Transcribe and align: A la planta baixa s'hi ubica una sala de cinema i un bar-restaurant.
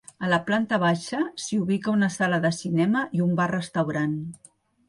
A 0.27 0.29
la 0.29 0.37
planta 0.45 0.79
baixa 0.83 1.19
s'hi 1.43 1.59
ubica 1.65 1.93
una 1.97 2.11
sala 2.15 2.39
de 2.47 2.53
cinema 2.63 3.07
i 3.19 3.25
un 3.29 3.37
bar-restaurant. 3.41 4.21